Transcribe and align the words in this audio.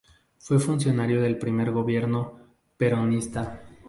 Fue 0.39 0.57
funcionario 0.57 1.21
del 1.21 1.37
primer 1.37 1.69
gobierno 1.71 2.39
peronista. 2.75 3.61